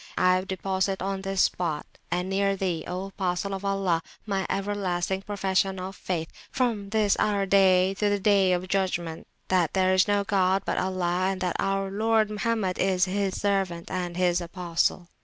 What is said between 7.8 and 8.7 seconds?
to the Day of